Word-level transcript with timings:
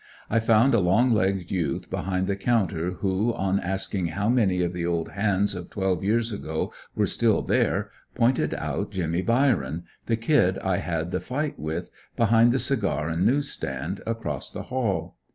I 0.31 0.39
found 0.39 0.73
a 0.73 0.79
long 0.79 1.11
legged 1.11 1.51
youth 1.51 1.91
behind 1.91 2.25
the 2.25 2.35
counter 2.35 2.89
who, 2.93 3.35
on 3.35 3.59
asking 3.59 4.07
how 4.07 4.29
many 4.29 4.63
of 4.63 4.73
the 4.73 4.83
old 4.83 5.09
hands 5.09 5.53
of 5.53 5.69
twelve 5.69 6.03
years 6.03 6.31
ago 6.31 6.73
were 6.95 7.05
still 7.05 7.43
there, 7.43 7.91
pointed 8.15 8.55
out 8.55 8.89
Jimmy 8.89 9.21
Byron, 9.21 9.83
the 10.07 10.17
kid 10.17 10.57
I 10.57 10.77
had 10.77 11.11
the 11.11 11.19
fight 11.19 11.59
with, 11.59 11.91
behind 12.15 12.51
the 12.51 12.57
cigar 12.57 13.09
and 13.09 13.27
news 13.27 13.51
stand, 13.51 14.01
across 14.07 14.51
the 14.51 14.63
hall. 14.73 15.17